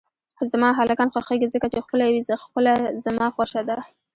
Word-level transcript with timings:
زما 0.51 0.69
هلکان 0.79 1.09
خوښیږی 1.13 1.47
ځکه 1.53 1.67
چی 1.71 1.79
ښکلی 1.85 2.09
وی 2.13 2.23
ښکله 2.43 2.73
زما 3.05 3.25
خوشه 3.35 3.61
ده 3.69 3.77